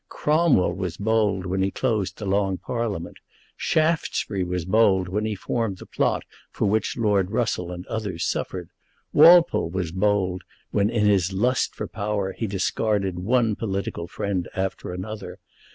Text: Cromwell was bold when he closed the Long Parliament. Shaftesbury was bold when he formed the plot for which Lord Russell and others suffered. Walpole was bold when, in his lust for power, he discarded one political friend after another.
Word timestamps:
Cromwell 0.09 0.73
was 0.73 0.97
bold 0.97 1.45
when 1.45 1.61
he 1.61 1.69
closed 1.69 2.17
the 2.17 2.25
Long 2.25 2.57
Parliament. 2.57 3.17
Shaftesbury 3.55 4.43
was 4.43 4.65
bold 4.65 5.07
when 5.07 5.25
he 5.25 5.35
formed 5.35 5.77
the 5.77 5.85
plot 5.85 6.23
for 6.49 6.65
which 6.67 6.97
Lord 6.97 7.29
Russell 7.29 7.71
and 7.71 7.85
others 7.85 8.25
suffered. 8.25 8.71
Walpole 9.13 9.69
was 9.69 9.91
bold 9.91 10.43
when, 10.71 10.89
in 10.89 11.05
his 11.05 11.33
lust 11.33 11.75
for 11.75 11.87
power, 11.87 12.31
he 12.31 12.47
discarded 12.47 13.19
one 13.19 13.55
political 13.55 14.07
friend 14.07 14.49
after 14.55 14.91
another. 14.91 15.37